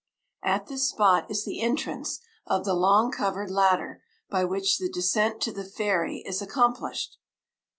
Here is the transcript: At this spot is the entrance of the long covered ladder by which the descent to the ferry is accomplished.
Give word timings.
At 0.41 0.65
this 0.65 0.89
spot 0.89 1.29
is 1.29 1.45
the 1.45 1.61
entrance 1.61 2.21
of 2.47 2.65
the 2.65 2.73
long 2.73 3.11
covered 3.11 3.51
ladder 3.51 4.01
by 4.31 4.43
which 4.45 4.79
the 4.79 4.89
descent 4.89 5.41
to 5.41 5.51
the 5.51 5.63
ferry 5.63 6.23
is 6.25 6.41
accomplished. 6.41 7.19